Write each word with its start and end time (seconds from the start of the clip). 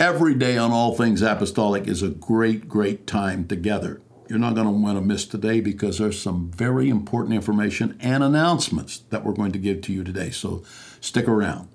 Every 0.00 0.34
day 0.34 0.56
on 0.56 0.70
All 0.70 0.96
Things 0.96 1.20
Apostolic 1.20 1.86
is 1.86 2.02
a 2.02 2.08
great, 2.08 2.66
great 2.66 3.06
time 3.06 3.46
together. 3.46 4.00
You're 4.30 4.38
not 4.38 4.54
going 4.54 4.66
to 4.66 4.72
want 4.72 4.96
to 4.96 5.02
miss 5.02 5.26
today 5.26 5.60
because 5.60 5.98
there's 5.98 6.18
some 6.18 6.50
very 6.50 6.88
important 6.88 7.34
information 7.34 7.98
and 8.00 8.24
announcements 8.24 9.00
that 9.10 9.26
we're 9.26 9.34
going 9.34 9.52
to 9.52 9.58
give 9.58 9.82
to 9.82 9.92
you 9.92 10.02
today. 10.02 10.30
So 10.30 10.62
stick 11.02 11.28
around. 11.28 11.68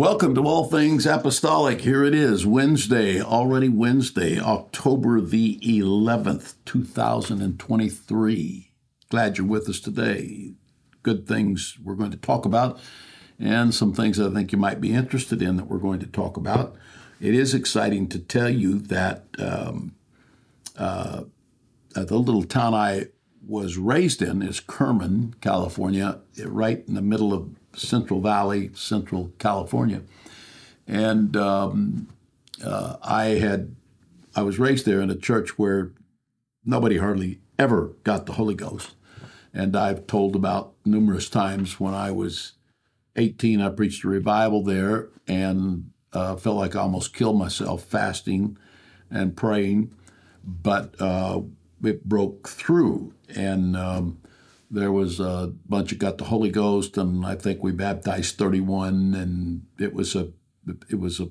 Welcome 0.00 0.34
to 0.36 0.46
All 0.46 0.64
Things 0.64 1.04
Apostolic. 1.04 1.82
Here 1.82 2.02
it 2.04 2.14
is, 2.14 2.46
Wednesday, 2.46 3.20
already 3.20 3.68
Wednesday, 3.68 4.40
October 4.40 5.20
the 5.20 5.60
11th, 5.62 6.54
2023. 6.64 8.72
Glad 9.10 9.36
you're 9.36 9.46
with 9.46 9.68
us 9.68 9.78
today. 9.78 10.54
Good 11.02 11.28
things 11.28 11.76
we're 11.84 11.96
going 11.96 12.12
to 12.12 12.16
talk 12.16 12.46
about, 12.46 12.80
and 13.38 13.74
some 13.74 13.92
things 13.92 14.18
I 14.18 14.30
think 14.30 14.52
you 14.52 14.58
might 14.58 14.80
be 14.80 14.94
interested 14.94 15.42
in 15.42 15.56
that 15.56 15.66
we're 15.66 15.76
going 15.76 16.00
to 16.00 16.06
talk 16.06 16.38
about. 16.38 16.76
It 17.20 17.34
is 17.34 17.52
exciting 17.52 18.08
to 18.08 18.18
tell 18.18 18.48
you 18.48 18.78
that 18.78 19.26
um, 19.38 19.96
uh, 20.78 21.24
the 21.94 22.16
little 22.16 22.44
town 22.44 22.72
I 22.72 23.08
was 23.46 23.76
raised 23.76 24.22
in 24.22 24.40
is 24.40 24.60
Kerman, 24.60 25.34
California, 25.42 26.20
right 26.42 26.82
in 26.88 26.94
the 26.94 27.02
middle 27.02 27.34
of 27.34 27.59
Central 27.74 28.20
Valley, 28.20 28.70
Central 28.74 29.32
California, 29.38 30.02
and 30.86 31.36
um, 31.36 32.08
uh, 32.64 32.96
I 33.02 33.24
had 33.24 33.74
I 34.34 34.42
was 34.42 34.58
raised 34.58 34.86
there 34.86 35.00
in 35.00 35.10
a 35.10 35.16
church 35.16 35.58
where 35.58 35.92
nobody 36.64 36.98
hardly 36.98 37.40
ever 37.58 37.92
got 38.04 38.26
the 38.26 38.32
Holy 38.32 38.54
Ghost, 38.54 38.94
and 39.52 39.76
I've 39.76 40.06
told 40.06 40.36
about 40.36 40.74
numerous 40.84 41.28
times 41.28 41.78
when 41.78 41.94
I 41.94 42.10
was 42.10 42.52
18, 43.16 43.60
I 43.60 43.68
preached 43.70 44.04
a 44.04 44.08
revival 44.08 44.62
there 44.62 45.08
and 45.26 45.90
uh, 46.12 46.36
felt 46.36 46.56
like 46.56 46.74
I 46.74 46.80
almost 46.80 47.14
killed 47.14 47.38
myself 47.38 47.84
fasting 47.84 48.56
and 49.10 49.36
praying, 49.36 49.92
but 50.44 50.94
uh, 51.00 51.42
it 51.84 52.04
broke 52.04 52.48
through. 52.48 53.14
And. 53.28 53.76
Um, 53.76 54.18
there 54.70 54.92
was 54.92 55.18
a 55.18 55.52
bunch 55.68 55.90
that 55.90 55.98
got 55.98 56.18
the 56.18 56.24
Holy 56.24 56.50
Ghost, 56.50 56.96
and 56.96 57.26
I 57.26 57.34
think 57.34 57.62
we 57.62 57.72
baptized 57.72 58.36
31, 58.36 59.14
and 59.14 59.66
it 59.78 59.92
was 59.92 60.14
a 60.14 60.28
it 60.88 61.00
was 61.00 61.18
a 61.18 61.30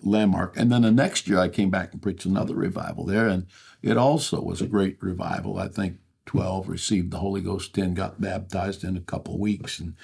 landmark. 0.00 0.56
And 0.56 0.70
then 0.70 0.82
the 0.82 0.92
next 0.92 1.26
year, 1.26 1.38
I 1.38 1.48
came 1.48 1.70
back 1.70 1.92
and 1.92 2.00
preached 2.00 2.24
another 2.24 2.54
revival 2.54 3.04
there, 3.04 3.26
and 3.26 3.46
it 3.82 3.96
also 3.96 4.40
was 4.40 4.60
a 4.60 4.66
great 4.66 5.02
revival. 5.02 5.58
I 5.58 5.68
think 5.68 5.96
12 6.26 6.68
received 6.68 7.10
the 7.10 7.18
Holy 7.18 7.40
Ghost, 7.40 7.74
10 7.74 7.94
got 7.94 8.20
baptized 8.20 8.84
in 8.84 8.96
a 8.96 9.00
couple 9.00 9.38
weeks, 9.38 9.80
and 9.80 9.94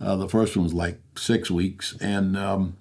uh, 0.00 0.14
the 0.16 0.28
first 0.28 0.56
one 0.56 0.64
was 0.64 0.74
like 0.74 1.00
six 1.16 1.50
weeks, 1.50 1.96
and 2.00 2.36
um, 2.36 2.76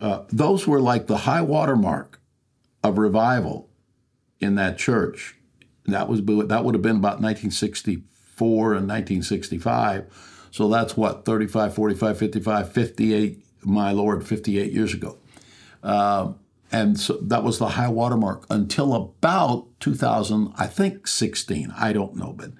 uh, 0.00 0.24
those 0.30 0.66
were 0.66 0.80
like 0.80 1.06
the 1.06 1.18
high 1.18 1.42
water 1.42 1.76
mark 1.76 2.20
of 2.82 2.98
revival 2.98 3.68
in 4.40 4.56
that 4.56 4.76
church. 4.76 5.36
That 5.86 6.08
was 6.08 6.20
that 6.24 6.64
would 6.64 6.74
have 6.74 6.82
been 6.82 6.96
about 6.96 7.20
1960 7.20 8.02
4 8.36 8.74
in 8.74 8.86
1965. 8.86 10.48
So 10.50 10.68
that's 10.68 10.96
what, 10.96 11.24
35, 11.24 11.74
45, 11.74 12.18
55, 12.18 12.72
58, 12.72 13.44
my 13.62 13.92
Lord, 13.92 14.26
58 14.26 14.72
years 14.72 14.94
ago. 14.94 15.18
Uh, 15.82 16.32
and 16.70 16.98
so 16.98 17.18
that 17.22 17.44
was 17.44 17.58
the 17.58 17.68
high 17.70 17.88
watermark 17.88 18.46
until 18.50 18.94
about 18.94 19.68
2000, 19.80 20.52
I 20.56 20.66
think 20.66 21.06
16. 21.06 21.72
I 21.76 21.92
don't 21.92 22.16
know, 22.16 22.32
but 22.32 22.52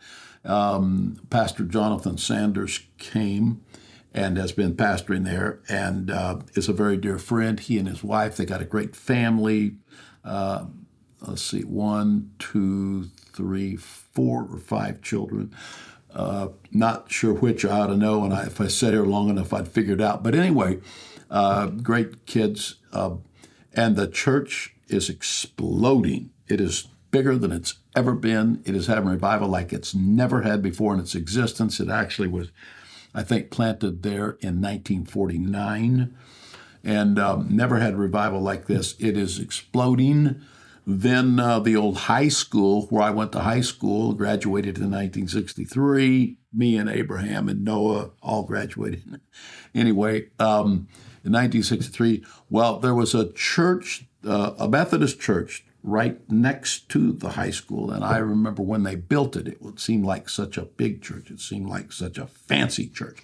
um, 0.48 1.20
Pastor 1.30 1.64
Jonathan 1.64 2.18
Sanders 2.18 2.80
came 2.98 3.62
and 4.12 4.36
has 4.36 4.52
been 4.52 4.76
pastoring 4.76 5.24
there 5.24 5.60
and 5.68 6.10
uh, 6.10 6.38
is 6.54 6.68
a 6.68 6.72
very 6.72 6.96
dear 6.96 7.18
friend. 7.18 7.58
He 7.58 7.78
and 7.78 7.88
his 7.88 8.04
wife, 8.04 8.36
they 8.36 8.44
got 8.44 8.62
a 8.62 8.66
great 8.66 8.94
family. 8.94 9.76
Uh, 10.24 10.66
let's 11.20 11.42
see, 11.42 11.62
one, 11.62 12.30
two, 12.38 13.10
three, 13.34 13.76
four 13.76 14.46
or 14.50 14.58
five 14.58 15.02
children. 15.02 15.54
Uh, 16.14 16.48
not 16.70 17.10
sure 17.10 17.34
which 17.34 17.64
I 17.64 17.80
ought 17.80 17.88
to 17.88 17.96
know, 17.96 18.24
and 18.24 18.32
I, 18.32 18.44
if 18.44 18.60
I 18.60 18.68
sat 18.68 18.92
here 18.92 19.04
long 19.04 19.28
enough, 19.28 19.52
I'd 19.52 19.68
figure 19.68 19.94
it 19.94 20.00
out. 20.00 20.22
But 20.22 20.34
anyway, 20.34 20.78
uh, 21.30 21.66
great 21.66 22.26
kids, 22.26 22.76
uh, 22.92 23.16
and 23.72 23.96
the 23.96 24.06
church 24.06 24.74
is 24.88 25.08
exploding. 25.08 26.30
It 26.46 26.60
is 26.60 26.88
bigger 27.10 27.36
than 27.36 27.50
it's 27.50 27.74
ever 27.96 28.14
been. 28.14 28.62
It 28.64 28.76
is 28.76 28.86
having 28.86 29.08
revival 29.08 29.48
like 29.48 29.72
it's 29.72 29.94
never 29.94 30.42
had 30.42 30.62
before 30.62 30.94
in 30.94 31.00
its 31.00 31.14
existence. 31.14 31.80
It 31.80 31.88
actually 31.88 32.28
was, 32.28 32.50
I 33.12 33.22
think, 33.22 33.50
planted 33.50 34.02
there 34.02 34.36
in 34.40 34.60
1949 34.60 36.14
and 36.84 37.18
um, 37.18 37.48
never 37.50 37.78
had 37.78 37.96
revival 37.96 38.40
like 38.40 38.66
this. 38.66 38.94
It 38.98 39.16
is 39.16 39.38
exploding. 39.38 40.42
Then 40.86 41.40
uh, 41.40 41.60
the 41.60 41.76
old 41.76 41.96
high 41.96 42.28
school, 42.28 42.86
where 42.86 43.02
I 43.02 43.10
went 43.10 43.32
to 43.32 43.40
high 43.40 43.62
school, 43.62 44.12
graduated 44.12 44.76
in 44.76 44.90
1963. 44.90 46.38
Me 46.52 46.76
and 46.76 46.90
Abraham 46.90 47.48
and 47.48 47.64
Noah 47.64 48.10
all 48.22 48.42
graduated. 48.42 49.20
anyway, 49.74 50.28
um, 50.38 50.88
in 51.24 51.32
1963, 51.32 52.22
well, 52.50 52.78
there 52.78 52.94
was 52.94 53.14
a 53.14 53.32
church, 53.32 54.06
uh, 54.26 54.52
a 54.58 54.68
Methodist 54.68 55.20
church, 55.20 55.64
right 55.82 56.20
next 56.30 56.88
to 56.90 57.12
the 57.12 57.30
high 57.30 57.50
school. 57.50 57.90
And 57.90 58.04
I 58.04 58.18
remember 58.18 58.62
when 58.62 58.82
they 58.82 58.94
built 58.94 59.36
it, 59.36 59.48
it 59.48 59.62
would 59.62 59.80
seem 59.80 60.02
like 60.02 60.28
such 60.28 60.58
a 60.58 60.64
big 60.64 61.02
church. 61.02 61.30
It 61.30 61.40
seemed 61.40 61.68
like 61.68 61.92
such 61.92 62.18
a 62.18 62.26
fancy 62.26 62.88
church. 62.88 63.22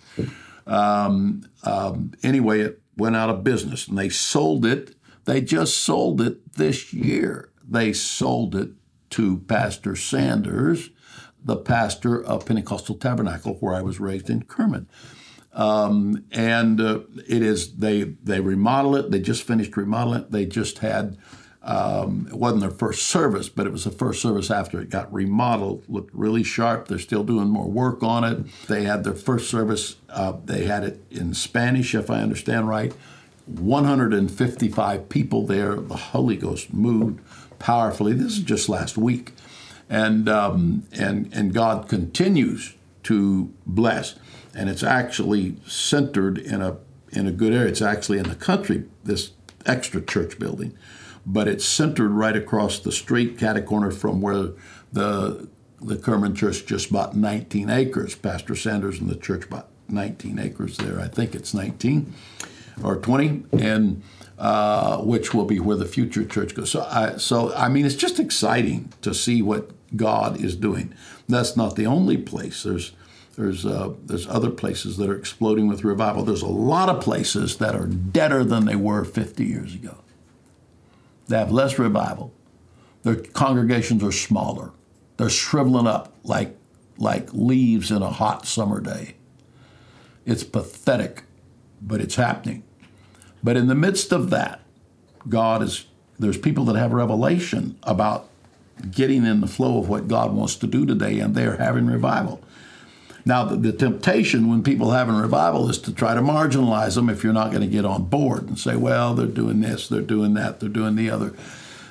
Um, 0.66 1.46
um, 1.62 2.12
anyway, 2.22 2.60
it 2.60 2.82
went 2.96 3.16
out 3.16 3.30
of 3.30 3.44
business 3.44 3.88
and 3.88 3.98
they 3.98 4.08
sold 4.08 4.64
it. 4.64 4.94
They 5.24 5.40
just 5.40 5.78
sold 5.78 6.20
it 6.20 6.54
this 6.54 6.92
year 6.92 7.49
they 7.70 7.92
sold 7.92 8.54
it 8.54 8.70
to 9.10 9.38
Pastor 9.48 9.96
Sanders, 9.96 10.90
the 11.42 11.56
pastor 11.56 12.22
of 12.22 12.44
Pentecostal 12.44 12.96
Tabernacle, 12.96 13.54
where 13.60 13.74
I 13.74 13.82
was 13.82 14.00
raised 14.00 14.28
in 14.28 14.42
Kerman. 14.42 14.88
Um, 15.52 16.24
and 16.30 16.80
uh, 16.80 17.00
it 17.26 17.42
is 17.42 17.76
they 17.76 18.02
they 18.02 18.40
remodel 18.40 18.94
it. 18.96 19.10
They 19.10 19.20
just 19.20 19.42
finished 19.42 19.76
remodeling 19.76 20.22
it. 20.22 20.30
They 20.30 20.46
just 20.46 20.78
had 20.78 21.18
um, 21.62 22.26
it 22.30 22.36
wasn't 22.36 22.62
their 22.62 22.70
first 22.70 23.06
service, 23.06 23.48
but 23.48 23.66
it 23.66 23.72
was 23.72 23.84
the 23.84 23.90
first 23.90 24.22
service 24.22 24.50
after 24.50 24.80
it 24.80 24.90
got 24.90 25.12
remodeled. 25.12 25.84
Looked 25.88 26.14
really 26.14 26.42
sharp. 26.42 26.88
They're 26.88 26.98
still 26.98 27.24
doing 27.24 27.48
more 27.48 27.68
work 27.68 28.02
on 28.02 28.24
it. 28.24 28.46
They 28.66 28.84
had 28.84 29.04
their 29.04 29.14
first 29.14 29.50
service. 29.50 29.96
Uh, 30.08 30.34
they 30.44 30.64
had 30.64 30.84
it 30.84 31.04
in 31.10 31.34
Spanish, 31.34 31.94
if 31.94 32.10
I 32.10 32.20
understand 32.20 32.68
right. 32.68 32.92
155 33.46 35.08
people 35.08 35.46
there. 35.46 35.74
The 35.74 35.96
Holy 35.96 36.36
Ghost 36.36 36.72
moved 36.72 37.20
powerfully. 37.60 38.12
This 38.14 38.32
is 38.32 38.40
just 38.40 38.68
last 38.68 38.98
week, 38.98 39.32
and 39.88 40.28
um, 40.28 40.82
and 40.92 41.32
and 41.32 41.54
God 41.54 41.88
continues 41.88 42.74
to 43.04 43.52
bless, 43.64 44.16
and 44.52 44.68
it's 44.68 44.82
actually 44.82 45.54
centered 45.64 46.38
in 46.38 46.60
a 46.60 46.78
in 47.12 47.28
a 47.28 47.32
good 47.32 47.52
area. 47.52 47.68
It's 47.68 47.82
actually 47.82 48.18
in 48.18 48.28
the 48.28 48.34
country. 48.34 48.84
This 49.04 49.30
extra 49.64 50.00
church 50.00 50.40
building, 50.40 50.76
but 51.24 51.46
it's 51.46 51.64
centered 51.64 52.10
right 52.10 52.34
across 52.34 52.80
the 52.80 52.90
street, 52.90 53.38
cat 53.38 53.64
corner 53.66 53.92
from 53.92 54.20
where 54.20 54.48
the 54.92 55.48
the 55.80 55.96
Kerman 55.96 56.34
Church 56.34 56.66
just 56.66 56.92
bought 56.92 57.16
19 57.16 57.70
acres. 57.70 58.14
Pastor 58.14 58.54
Sanders 58.54 59.00
and 59.00 59.08
the 59.08 59.16
church 59.16 59.48
bought 59.48 59.68
19 59.88 60.38
acres 60.38 60.76
there. 60.76 61.00
I 61.00 61.08
think 61.08 61.34
it's 61.34 61.54
19 61.54 62.12
or 62.82 62.96
20, 62.96 63.44
and 63.58 64.02
uh, 64.40 64.96
which 65.02 65.34
will 65.34 65.44
be 65.44 65.60
where 65.60 65.76
the 65.76 65.84
future 65.84 66.24
church 66.24 66.54
goes. 66.54 66.70
So, 66.70 66.80
I, 66.90 67.18
so 67.18 67.52
I 67.54 67.68
mean, 67.68 67.84
it's 67.84 67.94
just 67.94 68.18
exciting 68.18 68.90
to 69.02 69.12
see 69.12 69.42
what 69.42 69.70
God 69.94 70.40
is 70.42 70.56
doing. 70.56 70.94
That's 71.28 71.58
not 71.58 71.76
the 71.76 71.84
only 71.84 72.16
place. 72.16 72.62
There's 72.62 72.92
there's 73.36 73.66
uh, 73.66 73.92
there's 74.02 74.26
other 74.26 74.50
places 74.50 74.96
that 74.96 75.10
are 75.10 75.14
exploding 75.14 75.68
with 75.68 75.84
revival. 75.84 76.24
There's 76.24 76.40
a 76.40 76.46
lot 76.46 76.88
of 76.88 77.02
places 77.02 77.58
that 77.58 77.74
are 77.74 77.86
deader 77.86 78.42
than 78.42 78.64
they 78.64 78.76
were 78.76 79.04
50 79.04 79.44
years 79.44 79.74
ago. 79.74 79.98
They 81.28 81.36
have 81.36 81.52
less 81.52 81.78
revival. 81.78 82.32
Their 83.02 83.16
congregations 83.16 84.02
are 84.02 84.10
smaller. 84.10 84.72
They're 85.18 85.28
shriveling 85.28 85.86
up 85.86 86.14
like 86.24 86.56
like 86.96 87.28
leaves 87.34 87.90
in 87.90 88.00
a 88.00 88.10
hot 88.10 88.46
summer 88.46 88.80
day. 88.80 89.16
It's 90.24 90.44
pathetic, 90.44 91.24
but 91.82 92.00
it's 92.00 92.14
happening. 92.14 92.62
But 93.42 93.56
in 93.56 93.68
the 93.68 93.74
midst 93.74 94.12
of 94.12 94.30
that, 94.30 94.60
God 95.28 95.62
is, 95.62 95.86
there's 96.18 96.38
people 96.38 96.64
that 96.66 96.76
have 96.76 96.92
revelation 96.92 97.78
about 97.82 98.28
getting 98.90 99.26
in 99.26 99.40
the 99.40 99.46
flow 99.46 99.78
of 99.78 99.88
what 99.88 100.08
God 100.08 100.32
wants 100.32 100.56
to 100.56 100.66
do 100.66 100.86
today, 100.86 101.18
and 101.18 101.34
they're 101.34 101.56
having 101.56 101.86
revival. 101.86 102.42
Now, 103.24 103.44
the, 103.44 103.56
the 103.56 103.72
temptation 103.72 104.48
when 104.48 104.62
people 104.62 104.92
having 104.92 105.14
revival 105.14 105.68
is 105.68 105.78
to 105.78 105.94
try 105.94 106.14
to 106.14 106.20
marginalize 106.20 106.94
them 106.94 107.10
if 107.10 107.22
you're 107.22 107.32
not 107.32 107.50
going 107.50 107.62
to 107.62 107.68
get 107.68 107.84
on 107.84 108.04
board 108.04 108.48
and 108.48 108.58
say, 108.58 108.76
well, 108.76 109.14
they're 109.14 109.26
doing 109.26 109.60
this, 109.60 109.88
they're 109.88 110.00
doing 110.00 110.34
that, 110.34 110.60
they're 110.60 110.68
doing 110.68 110.96
the 110.96 111.10
other. 111.10 111.34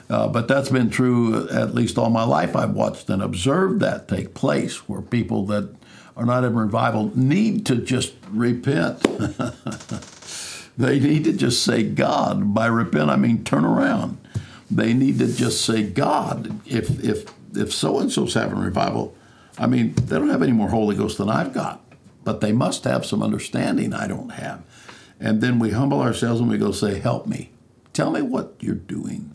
Uh, 0.10 0.28
but 0.28 0.48
that's 0.48 0.70
been 0.70 0.90
true 0.90 1.48
at 1.50 1.76
least 1.76 2.00
all 2.00 2.10
my 2.10 2.24
life. 2.24 2.56
I've 2.56 2.74
watched 2.74 3.10
and 3.12 3.22
observed 3.22 3.80
that 3.82 4.08
take 4.08 4.34
place 4.34 4.90
where 4.90 5.02
people 5.02 5.46
that 5.48 5.70
are 6.18 6.26
not 6.26 6.44
in 6.44 6.56
revival 6.56 7.12
need 7.16 7.66
to 7.68 7.76
just 7.76 8.14
repent. 8.32 9.06
they 10.80 10.98
need 10.98 11.26
to 11.26 11.34
just 11.34 11.64
say, 11.64 11.84
God. 11.84 12.54
By 12.54 12.68
repent, 12.68 13.10
I 13.10 13.18
mean 13.18 13.44
turn 13.44 13.66
around. 13.66 14.18
They 14.72 14.94
need 14.94 15.20
to 15.20 15.28
just 15.28 15.66
say, 15.66 15.84
God, 15.84 16.62
if, 16.66 17.04
if, 17.04 17.34
if 17.54 17.74
so 17.74 18.00
and 18.00 18.10
so's 18.10 18.34
having 18.34 18.60
revival, 18.60 19.14
I 19.58 19.68
mean, 19.68 19.94
they 19.96 20.18
don't 20.18 20.30
have 20.30 20.42
any 20.42 20.54
more 20.54 20.70
Holy 20.70 20.96
Ghost 20.96 21.18
than 21.18 21.30
I've 21.30 21.54
got, 21.54 21.84
but 22.24 22.40
they 22.40 22.54
must 22.54 22.86
have 22.86 23.06
some 23.06 23.22
understanding 23.22 23.94
I 23.94 24.08
don't 24.08 24.30
have. 24.30 24.64
And 25.20 25.42
then 25.42 25.60
we 25.60 25.72
humble 25.72 26.00
ourselves 26.00 26.40
and 26.40 26.50
we 26.50 26.58
go 26.58 26.72
say, 26.72 27.00
Help 27.00 27.28
me. 27.28 27.52
Tell 27.92 28.12
me 28.12 28.22
what 28.22 28.56
you're 28.62 28.76
doing. 28.76 29.34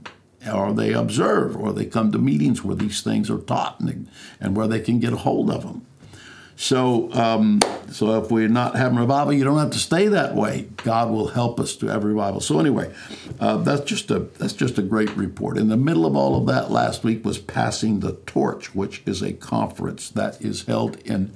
Or 0.51 0.73
they 0.73 0.95
observe, 0.95 1.57
or 1.57 1.75
they 1.75 1.85
come 1.85 2.11
to 2.13 2.19
meetings 2.19 2.65
where 2.65 2.77
these 2.77 3.03
things 3.03 3.31
are 3.31 3.39
taught 3.39 3.81
and, 3.81 4.09
and 4.41 4.57
where 4.57 4.69
they 4.69 4.81
can 4.81 4.99
get 4.99 5.13
a 5.13 5.19
hold 5.19 5.51
of 5.51 5.63
them. 5.63 5.87
So, 6.57 7.13
um, 7.13 7.61
so 7.91 8.23
if 8.23 8.31
we're 8.31 8.49
not 8.49 8.77
having 8.77 8.99
revival, 8.99 9.33
you 9.33 9.45
don't 9.45 9.59
have 9.59 9.71
to 9.71 9.79
stay 9.79 10.09
that 10.09 10.35
way. 10.35 10.69
God 10.77 11.11
will 11.11 11.29
help 11.29 11.59
us 11.59 11.75
to 11.77 11.87
have 11.89 12.05
revival. 12.05 12.41
So 12.41 12.61
anyway, 12.61 12.95
uh, 13.41 13.59
that's 13.59 13.83
just 13.83 14.11
a 14.11 14.21
that's 14.21 14.53
just 14.53 14.79
a 14.79 14.83
great 14.83 15.11
report. 15.17 15.59
In 15.59 15.69
the 15.69 15.77
middle 15.77 16.07
of 16.07 16.15
all 16.15 16.37
of 16.37 16.47
that, 16.47 16.71
last 16.71 17.03
week 17.03 17.25
was 17.25 17.39
passing 17.39 18.01
the 18.01 18.13
torch, 18.27 18.75
which 18.75 19.03
is 19.05 19.21
a 19.21 19.33
conference 19.33 20.11
that 20.11 20.41
is 20.41 20.65
held 20.65 20.97
in 21.03 21.33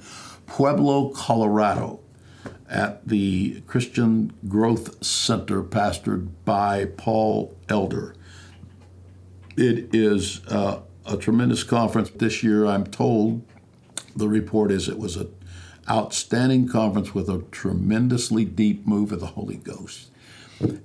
Pueblo, 0.47 1.09
Colorado, 1.09 1.99
at 2.69 3.07
the 3.07 3.61
Christian 3.67 4.33
Growth 4.47 5.03
Center, 5.03 5.63
pastored 5.63 6.29
by 6.45 6.85
Paul 6.85 7.55
Elder. 7.67 8.15
It 9.57 9.93
is 9.93 10.39
uh, 10.47 10.79
a 11.05 11.17
tremendous 11.17 11.63
conference 11.63 12.09
this 12.11 12.41
year. 12.43 12.65
I'm 12.65 12.85
told 12.85 13.43
the 14.19 14.29
report 14.29 14.71
is 14.71 14.87
it 14.87 14.99
was 14.99 15.15
an 15.15 15.33
outstanding 15.89 16.67
conference 16.67 17.15
with 17.15 17.29
a 17.29 17.41
tremendously 17.51 18.45
deep 18.45 18.85
move 18.85 19.11
of 19.11 19.19
the 19.19 19.27
Holy 19.27 19.57
Ghost. 19.57 20.09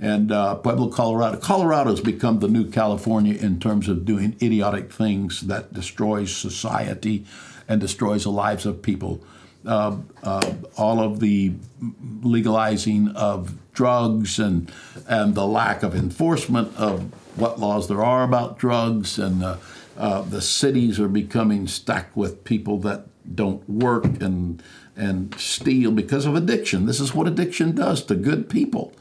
And 0.00 0.30
uh, 0.30 0.54
Pueblo, 0.56 0.88
Colorado. 0.88 1.38
Colorado 1.38 1.90
has 1.90 2.00
become 2.00 2.38
the 2.38 2.48
new 2.48 2.70
California 2.70 3.34
in 3.34 3.58
terms 3.58 3.88
of 3.88 4.04
doing 4.04 4.36
idiotic 4.40 4.92
things 4.92 5.42
that 5.42 5.72
destroys 5.72 6.34
society 6.34 7.26
and 7.68 7.80
destroys 7.80 8.22
the 8.22 8.30
lives 8.30 8.66
of 8.66 8.82
people. 8.82 9.20
Uh, 9.66 9.96
uh, 10.22 10.54
all 10.76 11.00
of 11.00 11.20
the 11.20 11.54
legalizing 12.22 13.08
of 13.16 13.54
drugs 13.72 14.38
and 14.38 14.70
and 15.08 15.34
the 15.34 15.46
lack 15.46 15.82
of 15.82 15.94
enforcement 15.94 16.70
of 16.76 17.00
what 17.38 17.58
laws 17.58 17.88
there 17.88 18.04
are 18.04 18.24
about 18.24 18.58
drugs 18.58 19.18
and 19.18 19.42
uh, 19.42 19.56
uh 19.96 20.20
the 20.20 20.42
cities 20.42 21.00
are 21.00 21.08
becoming 21.08 21.66
stacked 21.66 22.14
with 22.14 22.44
people 22.44 22.78
that 22.78 23.06
don't 23.32 23.68
work 23.68 24.04
and 24.20 24.62
and 24.96 25.34
steal 25.38 25.90
because 25.90 26.26
of 26.26 26.34
addiction. 26.34 26.86
This 26.86 27.00
is 27.00 27.14
what 27.14 27.26
addiction 27.26 27.74
does 27.74 28.04
to 28.04 28.14
good 28.14 28.48
people, 28.48 28.92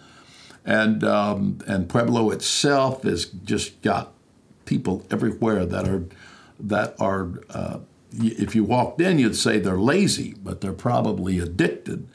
and 0.66 1.04
um, 1.04 1.60
and 1.68 1.90
Pueblo 1.90 2.32
itself 2.32 3.04
has 3.04 3.26
just 3.26 3.82
got 3.82 4.14
people 4.66 5.06
everywhere 5.12 5.66
that 5.66 5.88
are 5.88 6.06
that 6.60 6.96
are. 7.00 7.42
Uh, 7.50 7.80
if 8.16 8.54
you 8.54 8.64
walked 8.64 9.02
in, 9.02 9.18
you'd 9.18 9.36
say 9.36 9.58
they're 9.58 9.76
lazy, 9.76 10.36
but 10.44 10.62
they're 10.62 10.72
probably 10.72 11.40
addicted, 11.40 12.08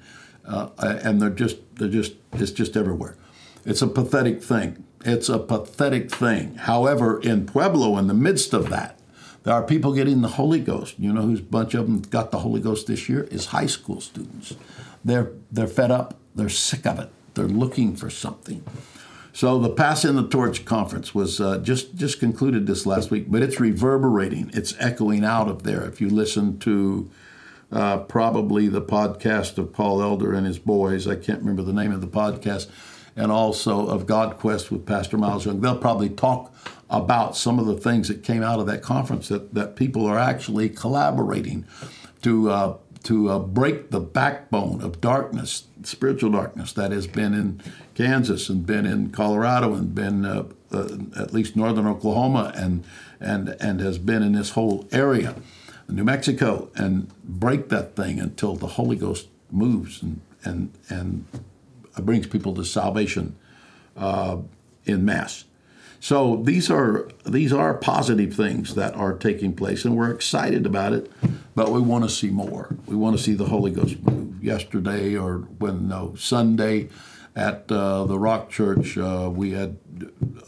uh, 0.45 0.69
and 0.79 1.21
they're 1.21 1.31
just 1.31 1.57
they're 1.77 1.89
just 1.89 2.15
it's 2.35 2.53
just 2.53 2.77
everywhere. 2.77 3.17
It's 3.65 3.83
a 3.83 3.89
pathetic 3.89 4.43
thing. 4.43 4.85
It's 5.05 5.29
a 5.29 5.39
pathetic 5.39 6.11
thing. 6.11 6.55
However, 6.55 7.21
in 7.21 7.47
Pueblo, 7.47 7.99
in 7.99 8.07
the 8.07 8.15
midst 8.15 8.53
of 8.53 8.71
that, 8.71 8.98
there 9.45 9.55
are 9.55 9.63
people 9.63 9.93
getting 9.93 10.21
the 10.21 10.29
Holy 10.29 10.61
Ghost. 10.61 10.99
You 10.99 11.13
know 11.13 11.23
who's 11.23 11.41
bunch 11.41 11.75
of 11.75 11.87
them 11.87 12.01
got 12.03 12.31
the 12.31 12.41
Holy 12.41 12.61
Ghost 12.61 12.87
this 12.87 13.09
year 13.09 13.25
is 13.25 13.47
high 13.47 13.67
school 13.67 14.01
students. 14.01 14.55
They're 15.05 15.33
they're 15.51 15.67
fed 15.67 15.91
up. 15.91 16.17
They're 16.35 16.49
sick 16.49 16.87
of 16.87 16.99
it. 16.99 17.11
They're 17.35 17.47
looking 17.47 17.97
for 17.97 18.11
something. 18.11 18.65
So 19.33 19.59
the 19.61 19.71
Passing 19.71 20.17
the 20.17 20.27
Torch 20.27 20.65
conference 20.65 21.15
was 21.15 21.41
uh, 21.41 21.59
just 21.59 21.95
just 21.95 22.19
concluded 22.19 22.67
this 22.67 22.87
last 22.87 23.11
week, 23.11 23.27
but 23.31 23.43
it's 23.43 23.61
reverberating. 23.61 24.51
It's 24.53 24.75
echoing 24.81 25.25
out 25.25 25.49
of 25.49 25.63
there. 25.63 25.85
If 25.85 26.01
you 26.01 26.11
listen 26.11 26.59
to 26.59 27.09
uh, 27.71 27.99
probably 27.99 28.67
the 28.67 28.83
podcast 28.83 29.59
of 29.59 29.73
Paul 29.73 30.03
Elder 30.03 30.33
and 30.33 30.47
his 30.47 30.59
boys, 30.59 31.07
I 31.07 31.15
can't 31.15 31.41
remember 31.41 31.63
the 31.63 31.73
name 31.73 31.93
of 31.93 32.01
the 32.01 32.09
podcast, 32.09 32.69
and 33.19 33.33
also 33.33 33.89
of 33.89 34.07
God 34.07 34.39
Quest 34.39 34.71
with 34.71 34.87
Pastor 34.87 35.19
Miles 35.19 35.45
Young, 35.45 35.61
they'll 35.61 35.77
probably 35.77 36.09
talk 36.09 36.55
about 36.89 37.37
some 37.37 37.59
of 37.59 37.67
the 37.67 37.77
things 37.77 38.07
that 38.09 38.23
came 38.23 38.43
out 38.43 38.61
of 38.61 38.67
that 38.67 38.81
conference 38.81 39.29
that, 39.29 39.53
that 39.55 39.75
people 39.75 40.07
are 40.07 40.19
actually 40.19 40.69
collaborating 40.69 41.67
to 42.23 42.49
uh, 42.51 42.77
to 43.05 43.31
uh, 43.31 43.39
break 43.39 43.91
the 43.91 44.01
backbone 44.01 44.81
of 44.83 45.01
darkness, 45.01 45.65
spiritual 45.83 46.31
darkness 46.33 46.73
that 46.73 46.91
has 46.91 47.07
been 47.07 47.33
in 47.33 47.61
Kansas 47.95 48.49
and 48.49 48.67
been 48.67 48.87
in 48.87 49.11
Colorado 49.11 49.75
and 49.75 49.95
been 49.95 50.25
uh, 50.25 50.45
uh 50.73 50.89
at 51.17 51.33
least 51.33 51.57
northern 51.57 51.87
Oklahoma 51.87 52.53
and 52.55 52.85
and 53.21 53.57
and 53.61 53.81
has 53.81 53.99
been 53.99 54.23
in 54.23 54.33
this 54.33 54.51
whole 54.51 54.87
area, 54.93 55.35
New 55.89 56.05
Mexico, 56.05 56.71
and 56.77 57.09
break 57.25 57.69
that 57.69 57.97
thing 57.97 58.21
until 58.21 58.55
the 58.55 58.69
Holy 58.69 58.97
Ghost 58.97 59.29
moves 59.51 60.03
and 60.03 60.21
and 60.45 60.73
and 60.89 61.25
brings 62.05 62.27
people 62.27 62.55
to 62.55 62.65
salvation 62.65 63.37
uh, 63.97 64.39
in 64.85 65.05
mass. 65.05 65.45
So 66.01 66.37
these 66.37 66.71
are 66.71 67.09
these 67.27 67.53
are 67.53 67.75
positive 67.75 68.35
things 68.35 68.75
that 68.77 68.95
are 68.95 69.15
taking 69.15 69.53
place, 69.55 69.85
and 69.85 69.97
we're 69.97 70.13
excited 70.13 70.65
about 70.65 70.93
it. 70.93 71.11
But 71.55 71.73
we 71.73 71.81
want 71.81 72.05
to 72.05 72.11
see 72.11 72.31
more. 72.31 72.77
We 72.87 72.95
want 72.95 73.17
to 73.17 73.23
see 73.23 73.35
the 73.35 73.47
Holy 73.47 73.73
Ghost 73.73 74.01
move. 74.03 74.43
Yesterday, 74.43 75.17
or 75.17 75.39
when 75.59 75.89
no 75.89 76.15
Sunday, 76.15 76.91
at 77.35 77.71
uh, 77.71 78.05
the 78.05 78.19
Rock 78.19 78.51
Church, 78.51 78.97
uh, 78.97 79.31
we 79.33 79.53
had 79.53 79.77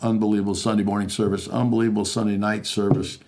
unbelievable 0.03 0.55
Sunday 0.55 0.85
morning 0.85 1.09
service, 1.09 1.49
unbelievable 1.49 2.05
Sunday 2.05 2.37
night 2.37 2.67
service. 2.67 3.19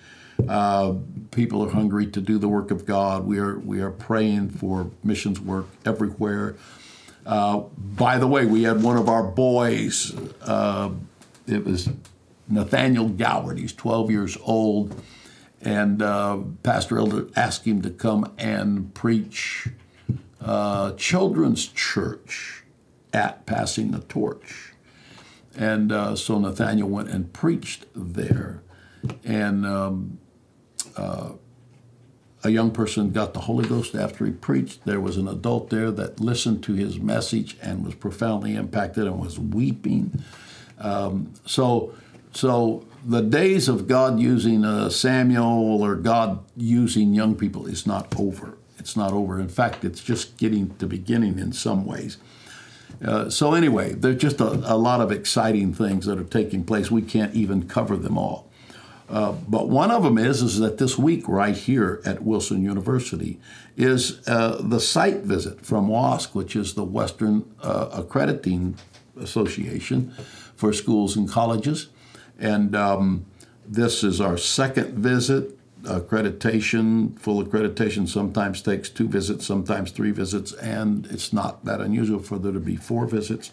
Uh, 0.49 0.95
people 1.31 1.65
are 1.65 1.71
hungry 1.71 2.07
to 2.07 2.21
do 2.21 2.39
the 2.39 2.49
work 2.49 2.71
of 2.71 2.87
God. 2.87 3.25
We 3.25 3.39
are 3.39 3.59
we 3.59 3.81
are 3.81 3.91
praying 3.91 4.51
for 4.51 4.91
missions 5.05 5.41
work 5.41 5.67
everywhere. 5.85 6.57
Uh, 7.25 7.61
by 7.77 8.19
the 8.19 8.27
way, 8.27 8.47
we 8.47 8.65
had 8.65 8.83
one 8.83 8.97
of 8.97 9.09
our 9.09 9.23
boys. 9.23 10.15
Uh, 10.43 10.91
it 11.47 11.65
was 11.65 11.89
Nathaniel 12.49 13.09
Goward. 13.09 13.59
He's 13.59 13.73
12 13.73 14.11
years 14.11 14.37
old. 14.43 15.01
And 15.61 16.03
uh, 16.03 16.39
Pastor 16.63 16.99
Elder 16.99 17.29
asked 17.37 17.65
him 17.65 17.83
to 17.83 17.91
come 17.91 18.33
and 18.37 18.93
preach 18.95 19.69
uh, 20.41 20.93
children's 20.95 21.69
church 21.69 22.65
at 23.13 23.47
Passing 23.47 23.93
the 23.93 24.01
Torch. 24.01 24.73
And 25.57 25.93
uh, 25.93 26.17
so 26.17 26.39
Nathaniel 26.39 26.89
went 26.89 27.11
and 27.11 27.33
preached 27.33 27.87
there. 27.95 28.63
And 29.25 29.65
um, 29.67 30.19
uh, 30.97 31.33
a 32.45 32.51
young 32.51 32.71
person 32.71 33.11
got 33.11 33.35
the 33.35 33.41
Holy 33.41 33.67
Ghost 33.69 33.95
after 33.95 34.27
he 34.27 34.33
preached. 34.33 34.85
There 34.85 35.01
was 35.01 35.17
an 35.17 35.29
adult 35.29 35.71
there 35.71 35.91
that 35.93 36.21
listened 36.21 36.63
to 36.65 36.75
his 36.75 36.99
message 36.99 37.57
and 37.63 37.85
was 37.85 37.95
profoundly 37.95 38.55
impacted 38.55 39.07
and 39.07 39.21
was 39.21 39.39
weeping. 39.39 40.23
Um, 40.79 41.33
so 41.47 41.95
so 42.33 42.85
the 43.05 43.21
days 43.21 43.69
of 43.69 43.87
God 43.87 44.19
using 44.19 44.65
uh, 44.65 44.89
Samuel 44.89 45.83
or 45.83 45.95
God 45.97 46.45
using 46.57 47.15
young 47.15 47.35
people 47.35 47.67
is 47.67 47.87
not 47.87 48.19
over. 48.19 48.57
It's 48.79 48.97
not 48.97 49.13
over. 49.13 49.39
In 49.39 49.49
fact, 49.49 49.85
it's 49.85 50.03
just 50.03 50.37
getting 50.39 50.71
to 50.71 50.79
the 50.79 50.87
beginning 50.87 51.39
in 51.39 51.53
some 51.53 51.85
ways. 51.85 52.17
Uh, 53.05 53.29
so 53.29 53.55
anyway, 53.55 53.93
there's 53.95 54.21
just 54.21 54.41
a, 54.41 54.45
a, 54.45 54.77
lot 54.77 55.01
of 55.01 55.11
exciting 55.11 55.75
things 55.75 56.07
that 56.07 56.19
are 56.19 56.25
taking 56.25 56.63
place. 56.63 56.91
We 56.91 57.03
can't 57.03 57.35
even 57.35 57.69
cover 57.69 57.97
them 57.97 58.17
all. 58.17 58.49
Uh, 59.09 59.33
but 59.33 59.69
one 59.69 59.91
of 59.91 60.03
them 60.03 60.17
is 60.17 60.43
is 60.43 60.59
that 60.59 60.79
this 60.79 60.97
week, 60.97 61.29
right 61.29 61.57
here 61.57 62.01
at 62.05 62.23
Wilson 62.23 62.63
University, 62.63 63.39
is 63.77 64.27
uh, 64.29 64.61
the 64.61 64.81
site 64.81 65.19
visit 65.19 65.65
from 65.65 65.89
WASC, 65.89 66.35
which 66.35 66.57
is 66.57 66.75
the 66.75 66.85
Western 66.85 67.45
uh, 67.63 67.89
Accrediting 67.93 68.77
Association 69.21 70.13
for 70.55 70.73
Schools 70.73 71.17
and 71.17 71.29
Colleges. 71.29 71.89
And 72.39 72.75
um, 72.75 73.27
this 73.67 74.03
is 74.03 74.21
our 74.21 74.37
second 74.37 74.95
visit. 74.95 75.59
Accreditation, 75.83 77.19
full 77.19 77.45
accreditation, 77.45 78.09
sometimes 78.09 78.63
takes 78.63 78.89
two 78.89 79.09
visits, 79.09 79.45
sometimes 79.45 79.91
three 79.91 80.13
visits, 80.13 80.53
and 80.53 81.07
it's 81.07 81.33
not 81.33 81.65
that 81.65 81.81
unusual 81.81 82.21
for 82.21 82.39
there 82.39 82.53
to 82.53 82.61
be 82.61 82.77
four 82.77 83.05
visits. 83.07 83.51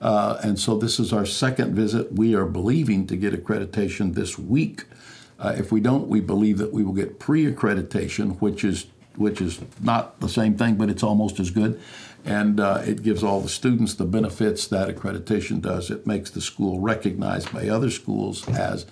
Uh, 0.00 0.38
and 0.42 0.58
so 0.58 0.76
this 0.76 0.98
is 0.98 1.12
our 1.12 1.26
second 1.26 1.74
visit. 1.74 2.12
We 2.12 2.34
are 2.34 2.46
believing 2.46 3.06
to 3.08 3.16
get 3.16 3.34
accreditation 3.34 4.14
this 4.14 4.38
week. 4.38 4.84
Uh, 5.38 5.54
if 5.58 5.70
we 5.70 5.80
don't, 5.80 6.08
we 6.08 6.20
believe 6.20 6.58
that 6.58 6.72
we 6.72 6.82
will 6.82 6.92
get 6.92 7.18
pre-accreditation, 7.18 8.40
which 8.40 8.64
is 8.64 8.86
which 9.16 9.40
is 9.40 9.60
not 9.82 10.18
the 10.20 10.28
same 10.28 10.56
thing, 10.56 10.76
but 10.76 10.88
it's 10.88 11.02
almost 11.02 11.40
as 11.40 11.50
good 11.50 11.78
and 12.24 12.60
uh, 12.60 12.82
it 12.84 13.02
gives 13.02 13.22
all 13.22 13.40
the 13.40 13.48
students 13.48 13.94
the 13.94 14.04
benefits 14.04 14.66
that 14.66 14.94
accreditation 14.94 15.60
does. 15.60 15.90
It 15.90 16.06
makes 16.06 16.30
the 16.30 16.40
school 16.40 16.80
recognized 16.80 17.52
by 17.52 17.68
other 17.68 17.90
schools 17.90 18.46
as 18.48 18.86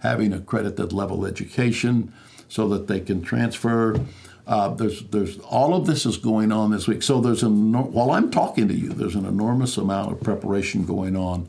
having 0.00 0.32
accredited 0.32 0.92
level 0.92 1.24
education 1.24 2.12
so 2.48 2.68
that 2.68 2.86
they 2.86 3.00
can 3.00 3.22
transfer. 3.22 3.98
Uh, 4.46 4.68
there's, 4.68 5.02
there's 5.08 5.38
all 5.40 5.74
of 5.74 5.86
this 5.86 6.06
is 6.06 6.16
going 6.16 6.52
on 6.52 6.70
this 6.70 6.86
week. 6.86 7.02
So 7.02 7.20
there's 7.20 7.42
an 7.42 7.72
while 7.72 8.12
I'm 8.12 8.30
talking 8.30 8.68
to 8.68 8.74
you, 8.74 8.90
there's 8.90 9.16
an 9.16 9.26
enormous 9.26 9.76
amount 9.76 10.12
of 10.12 10.20
preparation 10.20 10.86
going 10.86 11.16
on 11.16 11.48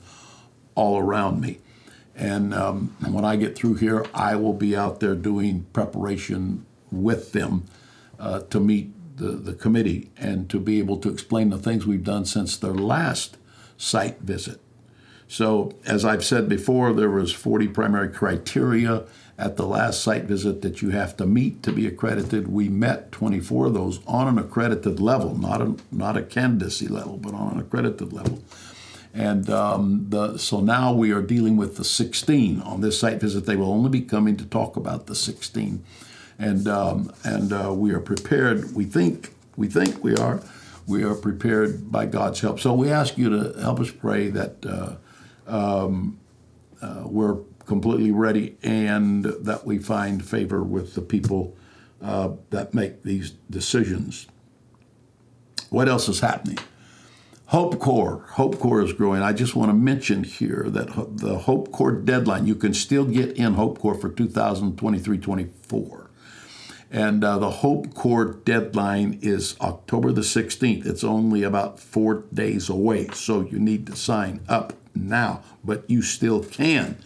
all 0.74 0.98
around 0.98 1.40
me. 1.40 1.60
And 2.16 2.54
um, 2.54 2.96
when 3.08 3.24
I 3.24 3.36
get 3.36 3.56
through 3.56 3.76
here, 3.76 4.04
I 4.14 4.36
will 4.36 4.54
be 4.54 4.76
out 4.76 5.00
there 5.00 5.14
doing 5.14 5.68
preparation 5.74 6.66
with 6.92 7.34
them 7.34 7.66
uh, 8.20 8.40
to 8.50 8.60
meet 8.60 8.92
the, 9.18 9.32
the 9.32 9.54
committee 9.54 10.10
and 10.18 10.50
to 10.50 10.60
be 10.60 10.80
able 10.80 10.98
to 10.98 11.10
explain 11.10 11.52
the 11.52 11.60
things 11.60 11.86
we've 11.86 12.04
done 12.04 12.26
since 12.26 12.58
their 12.58 12.74
last 12.74 13.38
site 13.78 14.20
visit. 14.22 14.60
So, 15.28 15.74
as 15.86 16.06
I've 16.06 16.24
said 16.24 16.48
before, 16.48 16.94
there 16.94 17.10
was 17.10 17.34
40 17.34 17.68
primary 17.70 18.10
criteria 18.10 19.04
at 19.38 19.56
the 19.56 19.66
last 19.66 20.02
site 20.02 20.24
visit 20.24 20.62
that 20.62 20.82
you 20.82 20.90
have 20.90 21.16
to 21.18 21.26
meet 21.26 21.62
to 21.64 21.72
be 21.72 21.86
accredited. 21.86 22.48
We 22.48 22.70
met 22.70 23.12
24 23.12 23.68
of 23.68 23.74
those 23.74 24.00
on 24.08 24.28
an 24.28 24.40
accredited 24.40 25.00
level, 25.00 25.38
not 25.38 25.62
a, 25.62 25.76
not 25.92 26.18
a 26.18 26.24
candidacy 26.24 26.88
level, 26.88 27.18
but 27.18 27.34
on 27.34 27.54
an 27.54 27.60
accredited 27.60 28.14
level. 28.14 28.42
And 29.14 29.50
um, 29.50 30.06
the, 30.10 30.38
so 30.38 30.62
now 30.62 30.94
we 30.94 31.12
are 31.12 31.22
dealing 31.22 31.58
with 31.58 31.78
the 31.78 31.84
16 31.84 32.62
on 32.62 32.82
this 32.82 33.00
site 33.00 33.20
visit. 33.20 33.46
They 33.46 33.56
will 33.56 33.72
only 33.72 33.90
be 33.90 34.02
coming 34.02 34.38
to 34.38 34.46
talk 34.46 34.76
about 34.76 35.08
the 35.08 35.16
16, 35.16 35.84
and 36.38 36.68
um, 36.68 37.12
and 37.24 37.52
uh, 37.52 37.74
we 37.74 37.94
are 37.94 38.00
prepared. 38.00 38.76
We 38.76 38.86
think 38.86 39.34
we 39.56 39.68
think 39.68 40.04
we 40.04 40.16
are 40.16 40.42
we 40.86 41.04
are 41.04 41.16
prepared 41.16 41.92
by 41.92 42.06
God's 42.06 42.42
help. 42.42 42.60
So 42.60 42.74
we 42.74 42.92
ask 42.92 43.18
you 43.18 43.30
to 43.30 43.60
help 43.60 43.80
us 43.80 43.90
pray 43.90 44.30
that 44.30 44.64
uh, 44.64 44.96
um, 45.48 46.20
uh, 46.82 47.04
we're 47.06 47.38
completely 47.66 48.12
ready 48.12 48.58
and 48.64 49.26
that 49.26 49.66
we 49.66 49.78
find 49.78 50.26
favor 50.26 50.64
with 50.64 50.96
the 50.96 51.02
people 51.02 51.56
uh, 52.02 52.32
that 52.50 52.74
make 52.74 53.04
these 53.04 53.32
decisions. 53.50 54.28
What 55.70 55.90
else 55.90 56.08
is 56.08 56.22
happening? 56.22 56.60
Hope 57.48 57.80
Corps. 57.80 58.26
Hope 58.32 58.60
Corps 58.60 58.82
is 58.82 58.94
growing. 58.94 59.22
I 59.22 59.32
just 59.32 59.56
want 59.56 59.70
to 59.70 59.74
mention 59.74 60.24
here 60.24 60.66
that 60.70 61.18
the 61.18 61.40
Hope 61.40 61.72
Corps 61.72 61.94
deadline, 61.94 62.46
you 62.46 62.56
can 62.56 62.74
still 62.74 63.06
get 63.06 63.38
in 63.38 63.54
Hope 63.54 63.80
Corps 63.80 63.96
for 63.96 64.10
2023 64.10 65.18
24. 65.18 66.07
And 66.90 67.22
uh, 67.24 67.38
the 67.40 67.50
Hope 67.50 67.94
Corps 67.94 68.26
deadline 68.26 69.20
is 69.22 69.56
October 69.60 70.12
the 70.12 70.22
16th. 70.22 70.86
It's 70.86 71.04
only 71.04 71.44
about 71.44 71.80
four 71.80 72.24
days 72.34 72.70
away, 72.70 73.10
so 73.10 73.42
you 73.42 73.60
need 73.60 73.88
to 73.88 73.96
sign 73.96 74.42
up 74.48 74.74
now, 74.96 75.44
but 75.64 75.90
you 75.90 76.02
still 76.02 76.44
can. 76.44 76.98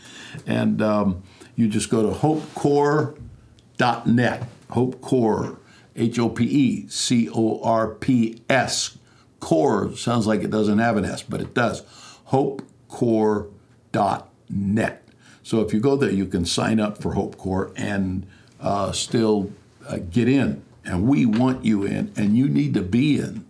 And 0.45 0.81
um, 0.81 1.23
you 1.55 1.67
just 1.67 1.89
go 1.89 2.03
to 2.03 2.09
hopecorps.net. 2.19 4.47
Hope 4.69 5.01
Corps, 5.01 5.57
H 5.95 6.19
O 6.19 6.29
P 6.29 6.43
E 6.45 6.87
C 6.87 7.27
O 7.33 7.59
R 7.63 7.87
P 7.89 8.43
S. 8.49 8.97
Corps 9.39 9.97
sounds 9.97 10.27
like 10.27 10.43
it 10.43 10.51
doesn't 10.51 10.77
have 10.77 10.97
an 10.97 11.05
S, 11.05 11.23
but 11.23 11.41
it 11.41 11.55
does. 11.55 11.81
hopecorps.net. 12.29 14.97
So 15.43 15.61
if 15.61 15.73
you 15.73 15.79
go 15.79 15.95
there, 15.95 16.11
you 16.11 16.27
can 16.27 16.45
sign 16.45 16.79
up 16.79 17.01
for 17.01 17.13
Hope 17.13 17.35
Corps 17.37 17.73
and 17.75 18.27
uh, 18.59 18.91
still 18.91 19.51
uh, 19.87 19.97
get 19.97 20.27
in. 20.27 20.63
And 20.83 21.07
we 21.07 21.25
want 21.25 21.63
you 21.63 21.83
in, 21.83 22.11
and 22.15 22.35
you 22.35 22.49
need 22.49 22.73
to 22.73 22.81
be 22.81 23.19
in. 23.19 23.45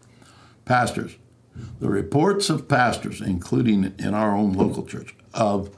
Pastors, 0.65 1.15
the 1.79 1.89
reports 1.89 2.49
of 2.49 2.67
pastors, 2.67 3.21
including 3.21 3.93
in 3.97 4.13
our 4.13 4.35
own 4.35 4.53
local 4.53 4.85
church, 4.85 5.15
of 5.33 5.69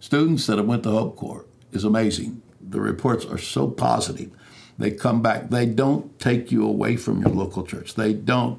students 0.00 0.46
that 0.46 0.56
have 0.56 0.66
went 0.66 0.82
to 0.84 0.90
Hope 0.90 1.16
Corps 1.16 1.44
is 1.72 1.84
amazing. 1.84 2.40
The 2.60 2.80
reports 2.80 3.26
are 3.26 3.38
so 3.38 3.68
positive. 3.68 4.30
They 4.78 4.90
come 4.90 5.20
back. 5.20 5.50
They 5.50 5.66
don't 5.66 6.18
take 6.18 6.50
you 6.50 6.66
away 6.66 6.96
from 6.96 7.20
your 7.20 7.30
local 7.30 7.64
church. 7.64 7.94
They 7.94 8.14
don't. 8.14 8.58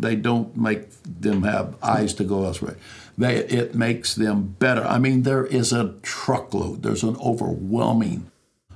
They 0.00 0.16
don't 0.16 0.56
make 0.56 0.88
them 1.04 1.42
have 1.42 1.76
eyes 1.82 2.14
to 2.14 2.24
go 2.24 2.44
elsewhere. 2.44 2.76
They, 3.18 3.36
it 3.36 3.74
makes 3.74 4.14
them 4.14 4.56
better. 4.58 4.82
I 4.82 4.98
mean, 4.98 5.22
there 5.22 5.44
is 5.44 5.72
a 5.72 5.94
truckload. 6.02 6.82
There's 6.82 7.02
an 7.02 7.16
overwhelming 7.16 8.30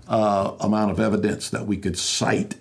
uh, 0.08 0.52
amount 0.60 0.90
of 0.90 1.00
evidence 1.00 1.50
that 1.50 1.66
we 1.66 1.76
could 1.76 1.98
cite 1.98 2.56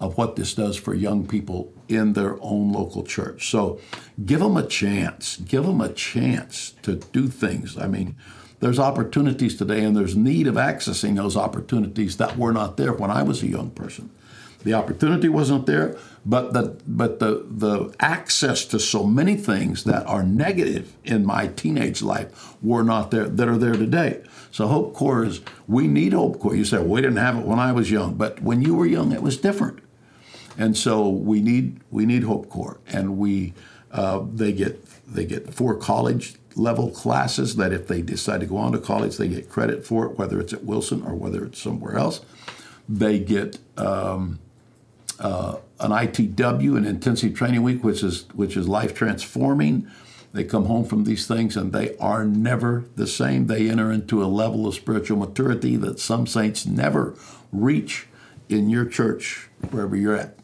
of 0.00 0.16
what 0.16 0.36
this 0.36 0.54
does 0.54 0.76
for 0.76 0.94
young 0.94 1.26
people 1.26 1.72
in 1.88 2.12
their 2.12 2.36
own 2.40 2.72
local 2.72 3.02
church. 3.02 3.50
So 3.50 3.80
give 4.24 4.40
them 4.40 4.56
a 4.56 4.66
chance. 4.66 5.36
Give 5.38 5.64
them 5.64 5.80
a 5.80 5.92
chance 5.92 6.74
to 6.82 6.96
do 6.96 7.28
things. 7.28 7.76
I 7.76 7.88
mean, 7.88 8.14
there's 8.60 8.78
opportunities 8.78 9.56
today, 9.56 9.84
and 9.84 9.96
there's 9.96 10.16
need 10.16 10.46
of 10.46 10.54
accessing 10.54 11.16
those 11.16 11.36
opportunities 11.36 12.16
that 12.16 12.36
were 12.36 12.52
not 12.52 12.76
there 12.76 12.92
when 12.92 13.10
I 13.10 13.22
was 13.22 13.42
a 13.42 13.48
young 13.48 13.70
person. 13.70 14.10
The 14.64 14.74
opportunity 14.74 15.28
wasn't 15.28 15.66
there, 15.66 15.96
but 16.26 16.52
the 16.52 16.76
but 16.86 17.20
the 17.20 17.46
the 17.48 17.94
access 18.00 18.64
to 18.66 18.80
so 18.80 19.04
many 19.04 19.36
things 19.36 19.84
that 19.84 20.04
are 20.06 20.24
negative 20.24 20.92
in 21.04 21.24
my 21.24 21.46
teenage 21.46 22.02
life 22.02 22.56
were 22.62 22.82
not 22.82 23.10
there 23.10 23.28
that 23.28 23.48
are 23.48 23.56
there 23.56 23.74
today. 23.74 24.22
So 24.50 24.66
Hope 24.66 24.94
Corps 24.94 25.24
is 25.24 25.40
we 25.68 25.86
need 25.86 26.12
Hope 26.12 26.40
Corps. 26.40 26.56
You 26.56 26.64
said 26.64 26.86
we 26.86 27.00
didn't 27.00 27.18
have 27.18 27.38
it 27.38 27.44
when 27.44 27.58
I 27.58 27.72
was 27.72 27.90
young, 27.90 28.14
but 28.14 28.42
when 28.42 28.62
you 28.62 28.74
were 28.74 28.86
young, 28.86 29.12
it 29.12 29.22
was 29.22 29.36
different. 29.36 29.78
And 30.58 30.76
so 30.76 31.08
we 31.08 31.40
need 31.40 31.80
we 31.90 32.04
need 32.04 32.24
Hope 32.24 32.48
Corps, 32.48 32.80
and 32.88 33.16
we 33.16 33.54
uh, 33.92 34.24
they 34.34 34.52
get 34.52 34.84
they 35.06 35.24
get 35.24 35.54
four 35.54 35.76
college 35.76 36.34
level 36.56 36.90
classes 36.90 37.56
that 37.56 37.72
if 37.72 37.86
they 37.86 38.02
decide 38.02 38.40
to 38.40 38.46
go 38.46 38.56
on 38.56 38.72
to 38.72 38.78
college, 38.78 39.16
they 39.16 39.28
get 39.28 39.48
credit 39.48 39.86
for 39.86 40.06
it, 40.06 40.18
whether 40.18 40.40
it's 40.40 40.52
at 40.52 40.64
Wilson 40.64 41.02
or 41.02 41.14
whether 41.14 41.44
it's 41.44 41.62
somewhere 41.62 41.96
else. 41.96 42.20
They 42.88 43.18
get 43.20 43.58
um, 43.76 44.40
uh, 45.18 45.56
an 45.80 45.90
ITW, 45.90 46.76
an 46.76 46.84
intensive 46.84 47.34
training 47.34 47.62
week, 47.62 47.82
which 47.82 48.02
is 48.02 48.26
which 48.34 48.56
is 48.56 48.68
life 48.68 48.94
transforming. 48.94 49.88
They 50.32 50.44
come 50.44 50.66
home 50.66 50.84
from 50.84 51.04
these 51.04 51.26
things 51.26 51.56
and 51.56 51.72
they 51.72 51.96
are 51.96 52.24
never 52.24 52.84
the 52.96 53.06
same. 53.06 53.46
They 53.46 53.68
enter 53.68 53.90
into 53.90 54.22
a 54.22 54.26
level 54.26 54.66
of 54.66 54.74
spiritual 54.74 55.18
maturity 55.18 55.76
that 55.76 55.98
some 55.98 56.26
saints 56.26 56.66
never 56.66 57.14
reach 57.50 58.06
in 58.48 58.68
your 58.68 58.84
church, 58.84 59.48
wherever 59.70 59.96
you're 59.96 60.16
at. 60.16 60.36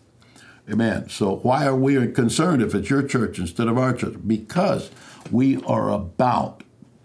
Amen. 0.71 1.11
So 1.11 1.37
why 1.37 1.67
are 1.67 1.77
we 1.77 2.07
concerned 2.13 2.63
if 2.63 2.75
it's 2.75 2.89
your 2.89 3.03
church 3.03 3.39
instead 3.39 3.69
of 3.69 3.77
our 3.77 3.93
church? 3.93 4.17
Because 4.27 4.91
we 5.31 5.63
are 5.65 5.91
about 5.91 6.63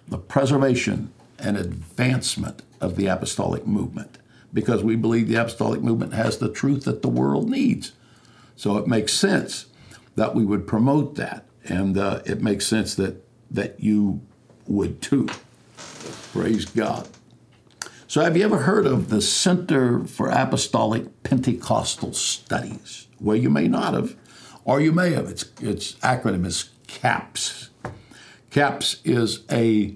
the 0.08 0.18
preservation 0.18 1.12
and 1.38 1.58
advancement 1.58 2.64
of 2.80 2.96
the 2.96 3.08
apostolic 3.08 3.68
movement 3.68 4.19
because 4.53 4.84
we 4.84 4.96
believe 4.96 5.27
the 5.27 5.36
apostolic 5.36 5.82
movement 5.82 6.13
has 6.13 6.38
the 6.38 6.51
truth 6.51 6.86
that 6.86 7.01
the 7.01 7.10
world 7.10 7.50
needs. 7.50 7.94
So 8.56 8.77
it 8.77 8.88
makes 8.88 9.13
sense 9.13 9.68
that 10.15 10.36
we 10.36 10.46
would 10.46 10.68
promote 10.68 11.15
that, 11.15 11.46
and 11.63 11.98
uh, 11.98 12.22
it 12.25 12.41
makes 12.41 12.65
sense 12.65 12.96
that 12.96 13.25
that 13.51 13.79
you 13.79 14.22
would 14.68 15.01
too. 15.01 15.27
Praise 16.34 16.65
God. 16.65 17.08
So, 18.08 18.22
have 18.22 18.36
you 18.36 18.44
ever 18.44 18.60
heard 18.60 18.86
of 18.86 19.10
the 19.10 19.22
Center 19.22 20.03
for 20.03 20.29
Apostolic 20.29 21.24
Pentecostal 21.24 22.13
Studies? 22.13 23.08
Well, 23.20 23.36
you 23.36 23.50
may 23.50 23.68
not 23.68 23.94
have, 23.94 24.15
or 24.65 24.82
you 24.82 24.91
may 24.91 25.12
have. 25.12 25.27
Its 25.27 25.46
its 25.62 25.94
acronym 25.96 26.46
is 26.46 26.72
CAPS. 26.88 27.70
CAPS 28.50 29.00
is 29.06 29.44
a 29.51 29.96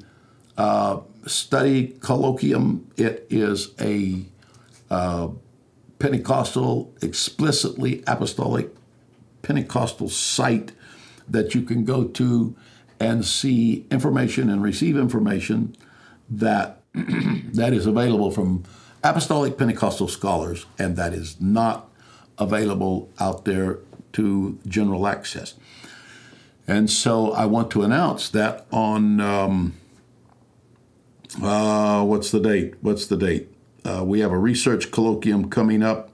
uh, 0.57 1.00
study 1.25 1.98
colloquium. 2.00 2.83
It 2.98 3.25
is 3.29 3.72
a 3.81 4.25
uh, 4.93 5.29
Pentecostal, 5.97 6.93
explicitly 7.01 8.03
apostolic 8.05 8.69
Pentecostal 9.41 10.07
site 10.07 10.71
that 11.27 11.55
you 11.55 11.63
can 11.63 11.83
go 11.83 12.03
to 12.03 12.55
and 13.00 13.25
see 13.25 13.85
information 13.89 14.50
and 14.50 14.62
receive 14.62 14.95
information 14.97 15.75
that 16.29 16.81
that 16.93 17.73
is 17.73 17.85
available 17.88 18.29
from 18.29 18.63
apostolic 19.03 19.57
Pentecostal 19.57 20.07
scholars 20.07 20.65
and 20.77 20.95
that 20.95 21.12
is 21.13 21.41
not 21.41 21.89
available 22.38 23.09
out 23.19 23.45
there 23.45 23.79
to 24.13 24.59
general 24.67 25.07
access. 25.07 25.55
And 26.67 26.89
so 26.89 27.31
I 27.31 27.45
want 27.45 27.71
to 27.71 27.81
announce 27.81 28.29
that 28.29 28.67
on 28.71 29.19
um, 29.19 29.73
uh, 31.41 32.03
what's 32.05 32.29
the 32.29 32.39
date? 32.39 32.75
What's 32.81 33.07
the 33.07 33.17
date? 33.17 33.50
Uh, 33.86 34.04
we 34.06 34.20
have 34.22 34.32
a 34.32 34.38
research 34.38 34.92
colloquium 34.92 35.50
coming 35.50 35.84
up. 35.84 36.10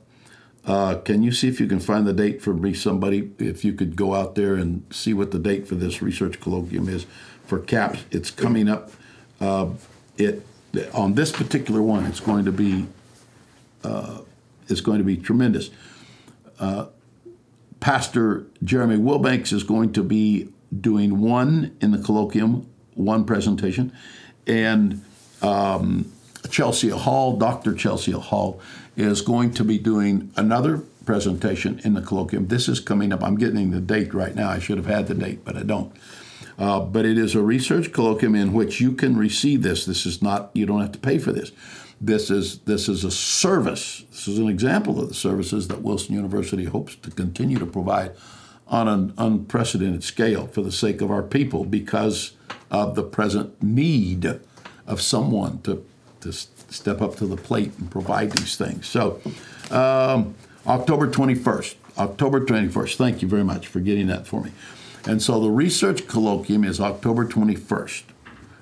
Uh, 0.65 0.95
can 0.95 1.23
you 1.23 1.31
see 1.31 1.47
if 1.47 1.59
you 1.59 1.67
can 1.67 1.79
find 1.79 2.05
the 2.05 2.13
date 2.13 2.41
for 2.41 2.53
me, 2.53 2.73
somebody? 2.73 3.31
If 3.39 3.63
you 3.63 3.73
could 3.73 3.95
go 3.95 4.13
out 4.13 4.35
there 4.35 4.55
and 4.55 4.83
see 4.91 5.13
what 5.13 5.31
the 5.31 5.39
date 5.39 5.67
for 5.67 5.75
this 5.75 6.01
research 6.01 6.39
colloquium 6.39 6.87
is 6.87 7.05
for 7.45 7.59
CAPS, 7.59 8.03
it's 8.11 8.31
coming 8.31 8.67
up. 8.67 8.91
Uh, 9.39 9.69
it 10.17 10.45
on 10.93 11.15
this 11.15 11.31
particular 11.31 11.81
one, 11.81 12.05
it's 12.05 12.19
going 12.19 12.45
to 12.45 12.51
be 12.51 12.87
uh, 13.83 14.19
it's 14.67 14.81
going 14.81 14.99
to 14.99 15.03
be 15.03 15.17
tremendous. 15.17 15.69
Uh, 16.59 16.87
Pastor 17.79 18.45
Jeremy 18.63 18.97
Wilbanks 18.97 19.53
is 19.53 19.63
going 19.63 19.93
to 19.93 20.03
be 20.03 20.49
doing 20.81 21.21
one 21.21 21.75
in 21.81 21.91
the 21.91 21.97
colloquium, 21.97 22.65
one 22.93 23.25
presentation, 23.25 23.93
and 24.45 25.03
um, 25.41 26.11
Chelsea 26.49 26.89
Hall, 26.89 27.37
Dr. 27.37 27.73
Chelsea 27.73 28.11
Hall, 28.11 28.59
is 28.95 29.21
going 29.21 29.53
to 29.53 29.63
be 29.63 29.77
doing 29.77 30.31
another 30.35 30.79
presentation 31.05 31.79
in 31.83 31.93
the 31.93 32.01
colloquium. 32.01 32.49
This 32.49 32.67
is 32.67 32.79
coming 32.79 33.11
up. 33.13 33.23
I'm 33.23 33.37
getting 33.37 33.71
the 33.71 33.81
date 33.81 34.13
right 34.13 34.35
now. 34.35 34.49
I 34.49 34.59
should 34.59 34.77
have 34.77 34.85
had 34.85 35.07
the 35.07 35.15
date, 35.15 35.43
but 35.43 35.55
I 35.55 35.63
don't. 35.63 35.93
Uh, 36.57 36.81
but 36.81 37.05
it 37.05 37.17
is 37.17 37.35
a 37.35 37.41
research 37.41 37.91
colloquium 37.91 38.37
in 38.39 38.53
which 38.53 38.81
you 38.81 38.91
can 38.91 39.17
receive 39.17 39.63
this. 39.63 39.85
This 39.85 40.05
is 40.05 40.21
not, 40.21 40.51
you 40.53 40.65
don't 40.65 40.81
have 40.81 40.91
to 40.91 40.99
pay 40.99 41.17
for 41.17 41.31
this. 41.31 41.51
This 42.01 42.29
is 42.29 42.59
this 42.59 42.87
is 42.87 43.03
a 43.03 43.11
service. 43.11 44.05
This 44.09 44.27
is 44.27 44.39
an 44.39 44.47
example 44.47 45.01
of 45.01 45.09
the 45.09 45.13
services 45.13 45.67
that 45.67 45.81
Wilson 45.81 46.15
University 46.15 46.63
hopes 46.63 46.95
to 46.95 47.11
continue 47.11 47.59
to 47.59 47.65
provide 47.65 48.13
on 48.67 48.87
an 48.87 49.13
unprecedented 49.17 50.03
scale 50.03 50.47
for 50.47 50.61
the 50.61 50.71
sake 50.71 51.01
of 51.01 51.11
our 51.11 51.23
people 51.23 51.65
because 51.65 52.33
of 52.71 52.95
the 52.95 53.03
present 53.03 53.61
need 53.61 54.39
of 54.87 55.01
someone 55.01 55.59
to, 55.63 55.85
to 56.21 56.33
step 56.33 57.01
up 57.01 57.15
to 57.17 57.25
the 57.25 57.37
plate 57.37 57.71
and 57.79 57.89
provide 57.89 58.31
these 58.31 58.55
things. 58.57 58.87
So, 58.87 59.21
um, 59.71 60.35
October 60.67 61.07
21st, 61.09 61.75
October 61.97 62.45
21st, 62.45 62.95
thank 62.95 63.21
you 63.21 63.27
very 63.27 63.43
much 63.43 63.67
for 63.67 63.79
getting 63.79 64.07
that 64.07 64.27
for 64.27 64.43
me. 64.43 64.51
And 65.05 65.21
so 65.21 65.39
the 65.39 65.49
research 65.49 66.03
colloquium 66.03 66.65
is 66.65 66.79
October 66.79 67.25
21st. 67.25 68.03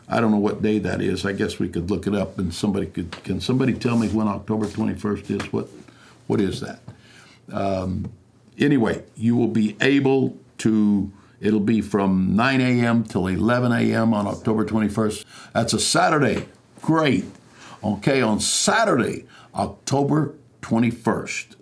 I 0.10 0.22
don't 0.22 0.32
know 0.32 0.38
what 0.38 0.62
day 0.62 0.80
that 0.80 1.02
is. 1.02 1.26
I 1.26 1.34
guess 1.34 1.60
we 1.60 1.68
could 1.68 1.90
look 1.90 2.08
it 2.08 2.16
up 2.16 2.40
and 2.40 2.54
somebody 2.54 2.86
could, 2.86 3.12
can 3.24 3.42
somebody 3.42 3.74
tell 3.74 3.98
me 3.98 4.08
when 4.08 4.28
October 4.28 4.66
21st 4.66 5.42
is? 5.42 5.54
What, 5.54 5.68
what 6.28 6.40
is 6.40 6.62
that? 6.62 6.80
Um, 7.52 8.12
anyway, 8.58 9.04
you 9.16 9.36
will 9.36 9.50
be 9.50 9.76
able 9.82 10.38
to, 10.60 11.12
it'll 11.42 11.60
be 11.60 11.82
from 11.82 12.36
9 12.36 12.62
a.m. 12.62 13.04
till 13.04 13.28
11 13.28 13.72
a.m. 13.72 14.14
on 14.14 14.28
October 14.28 14.66
21st. 14.66 15.26
That's 15.54 15.74
a 15.74 15.80
Saturday. 15.80 16.46
Great. 16.82 17.26
Okay, 17.88 18.22
on 18.22 18.42
Saturday, 18.42 19.26
October 19.56 20.36
21st, 20.62 21.56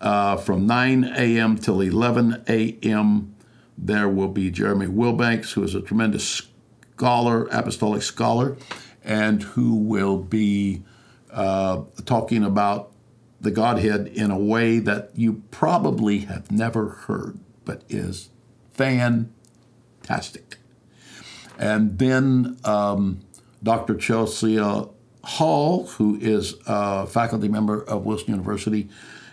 uh, 0.00 0.36
from 0.38 0.66
9 0.66 1.04
a.m. 1.04 1.56
till 1.56 1.80
11 1.80 2.42
a.m., 2.48 3.32
there 3.78 4.08
will 4.08 4.26
be 4.26 4.50
Jeremy 4.50 4.86
Wilbanks, 4.86 5.52
who 5.52 5.62
is 5.62 5.76
a 5.76 5.80
tremendous 5.80 6.48
scholar, 6.94 7.46
apostolic 7.52 8.02
scholar, 8.02 8.56
and 9.04 9.40
who 9.40 9.76
will 9.76 10.16
be 10.16 10.82
uh, 11.30 11.82
talking 12.04 12.42
about 12.42 12.90
the 13.40 13.52
Godhead 13.52 14.08
in 14.08 14.32
a 14.32 14.38
way 14.38 14.80
that 14.80 15.12
you 15.14 15.44
probably 15.52 16.20
have 16.20 16.50
never 16.50 16.88
heard, 16.88 17.38
but 17.64 17.84
is 17.88 18.30
fantastic. 18.72 20.56
And 21.56 22.00
then 22.00 22.58
um, 22.64 23.20
Dr. 23.62 23.94
Chelsea 23.94 24.58
Hall, 25.26 25.86
who 25.86 26.16
is 26.20 26.54
a 26.66 27.04
faculty 27.06 27.48
member 27.48 27.82
of 27.82 28.06
Wilson 28.06 28.30
University 28.30 28.88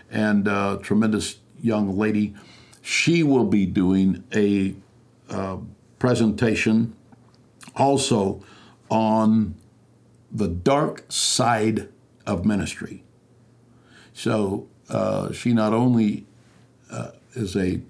and 0.09 0.47
a 0.47 0.79
tremendous 0.81 1.37
young 1.61 1.95
lady, 1.95 2.33
she 2.81 3.21
will 3.21 3.45
be 3.45 3.67
doing 3.67 4.23
a 4.33 4.73
uh, 5.29 5.57
presentation 5.99 6.95
also 7.75 8.43
on 8.89 9.53
the 10.31 10.47
dark 10.47 11.05
side 11.09 11.89
of 12.25 12.43
ministry. 12.43 13.03
So 14.13 14.67
uh, 14.89 15.31
she 15.31 15.53
not 15.53 15.73
only 15.73 16.25
uh, 16.89 17.11
is 17.35 17.55
a 17.55 17.81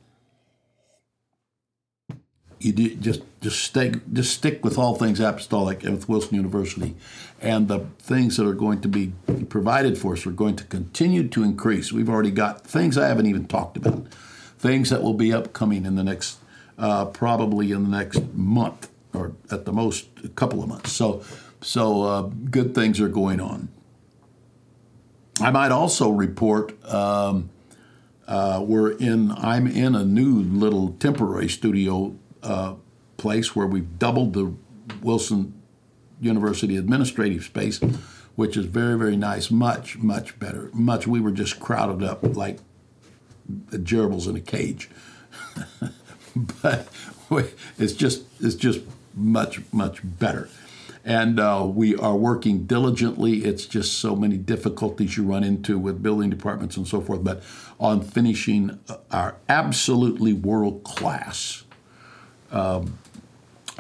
you 2.61 2.73
do, 2.73 2.95
just 2.97 3.23
just 3.41 3.63
stay 3.63 3.95
just 4.13 4.35
stick 4.35 4.65
with 4.65 4.79
all 4.79 4.95
things 4.97 5.21
apostolic 5.21 5.85
and 5.85 5.95
with 5.95 6.09
Wilson 6.09 6.35
University, 6.35 6.97
and 7.41 7.69
the 7.69 7.81
things 7.99 8.37
that 8.37 8.47
are 8.47 8.55
going 8.55 8.81
to 8.81 8.89
be 8.89 9.13
provided 9.49 9.97
for 9.99 10.15
us 10.15 10.27
are 10.27 10.31
going 10.31 10.57
to 10.57 10.65
continue 10.65 11.29
to 11.29 11.43
increase. 11.43 11.93
We've 11.93 12.09
already 12.09 12.31
got 12.31 12.67
things 12.67 12.99
I 12.99 13.09
haven't 13.09 13.27
even 13.27 13.47
talked 13.47 13.77
about, 13.77 14.07
things 14.59 14.91
that 14.91 15.03
will 15.03 15.15
be 15.15 15.33
upcoming 15.33 15.87
in 15.87 15.95
the 15.95 16.05
next 16.05 16.39
uh, 16.79 17.07
probably 17.07 17.73
in 17.73 17.91
the 17.91 17.97
next 17.97 18.35
month 18.35 18.91
or 19.13 19.33
at 19.51 19.65
the 19.65 19.73
most 19.73 20.07
a 20.25 20.29
couple 20.29 20.63
of 20.63 20.69
months. 20.69 20.93
So 20.93 21.23
so 21.61 22.03
uh, 22.03 22.23
good 22.23 22.75
things 22.75 23.01
are 23.01 23.09
going 23.09 23.41
on. 23.41 23.69
I 25.41 25.51
might 25.51 25.71
also 25.71 26.11
report. 26.11 26.73
Um, 26.85 27.51
uh, 28.27 28.63
we're 28.67 28.91
in. 28.91 29.33
I'm 29.33 29.67
in 29.67 29.95
a 29.95 30.05
new 30.05 30.41
little 30.41 30.91
temporary 30.99 31.49
studio 31.49 32.15
uh, 32.43 32.75
place 33.17 33.55
where 33.55 33.67
we've 33.67 33.99
doubled 33.99 34.33
the 34.33 34.55
Wilson 35.03 35.55
University 36.21 36.77
administrative 36.77 37.45
space, 37.45 37.81
which 38.37 38.57
is 38.57 38.67
very, 38.67 38.97
very 38.97 39.17
nice. 39.17 39.51
Much, 39.51 39.99
much 39.99 40.39
better. 40.39 40.71
Much. 40.73 41.07
We 41.07 41.21
were 41.21 41.33
just 41.33 41.61
crowded 41.61 42.03
up 42.03 42.23
like 42.37 42.59
gerbils 43.71 44.29
in 44.29 44.37
a 44.37 44.41
cage. 44.41 44.89
but 46.63 46.89
it's 47.79 47.93
just 47.93 48.25
it's 48.41 48.55
just 48.55 48.81
much 49.15 49.61
much 49.73 50.01
better 50.03 50.49
and 51.05 51.41
uh, 51.41 51.65
we 51.67 51.97
are 51.97 52.17
working 52.17 52.65
diligently 52.65 53.45
it's 53.45 53.67
just 53.67 53.99
so 53.99 54.15
many 54.15 54.37
difficulties 54.37 55.17
you 55.17 55.25
run 55.25 55.43
into 55.43 55.79
with 55.79 56.03
building 56.03 56.31
departments 56.31 56.77
and 56.77 56.87
so 56.87 57.01
forth 57.01 57.25
but 57.25 57.43
on 57.81 58.01
finishing 58.01 58.79
our 59.11 59.37
absolutely 59.49 60.33
world 60.33 60.85
class 60.85 61.65
um, 62.51 62.99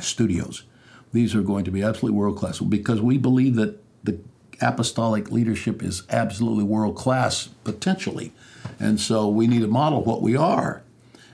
studios. 0.00 0.64
These 1.12 1.34
are 1.34 1.42
going 1.42 1.64
to 1.64 1.70
be 1.70 1.82
absolutely 1.82 2.18
world 2.18 2.36
class 2.36 2.60
because 2.60 3.00
we 3.00 3.18
believe 3.18 3.54
that 3.56 3.82
the 4.04 4.18
apostolic 4.60 5.30
leadership 5.30 5.82
is 5.82 6.02
absolutely 6.10 6.64
world 6.64 6.96
class 6.96 7.48
potentially, 7.64 8.32
and 8.78 9.00
so 9.00 9.28
we 9.28 9.46
need 9.46 9.60
to 9.60 9.68
model 9.68 10.02
what 10.02 10.20
we 10.20 10.36
are. 10.36 10.82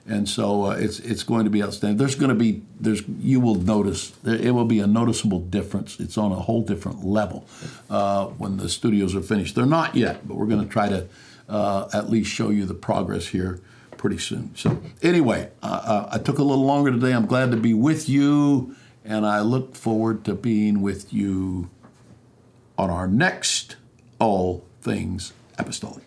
And 0.07 0.29
so 0.29 0.67
uh, 0.67 0.71
it's 0.73 1.01
it's 1.01 1.23
going 1.23 1.45
to 1.45 1.51
be 1.51 1.63
outstanding. 1.63 1.97
There's 1.97 2.15
going 2.15 2.29
to 2.29 2.35
be 2.35 2.63
there's 2.79 3.03
you 3.21 3.41
will 3.41 3.55
notice 3.55 4.13
it 4.25 4.51
will 4.51 4.67
be 4.67 4.81
a 4.81 4.87
noticeable 4.87 5.41
difference. 5.41 5.99
It's 5.99 6.19
on 6.19 6.31
a 6.31 6.37
whole 6.37 6.63
different 6.63 7.05
level 7.05 7.47
uh, 7.89 8.27
when 8.27 8.59
the 8.59 8.69
studios 8.69 9.15
are 9.15 9.23
finished. 9.23 9.55
They're 9.55 9.65
not 9.65 9.97
yet, 9.97 10.29
but 10.29 10.37
we're 10.37 10.47
going 10.47 10.63
to 10.63 10.71
try 10.71 10.91
to 10.91 11.09
uh, 11.49 11.89
at 11.95 12.11
least 12.11 12.31
show 12.31 12.51
you 12.51 12.67
the 12.67 12.75
progress 12.75 13.29
here 13.29 13.61
pretty 14.05 14.19
soon. 14.19 14.55
So, 14.55 14.83
anyway, 15.01 15.49
uh, 15.63 15.67
uh, 15.67 16.09
I 16.13 16.19
took 16.19 16.37
a 16.37 16.43
little 16.43 16.67
longer 16.67 16.91
today. 16.91 17.13
I'm 17.13 17.25
glad 17.25 17.53
to 17.53 17.57
be 17.57 17.73
with 17.73 18.07
you, 18.07 18.77
and 19.03 19.25
I 19.25 19.41
look 19.41 19.75
forward 19.75 20.27
to 20.27 20.35
being 20.35 20.83
with 20.83 21.11
you 21.11 21.71
on 22.77 22.91
our 22.91 23.07
next 23.07 23.77
All 24.19 24.63
Things 24.83 25.33
Apostolic. 25.57 26.05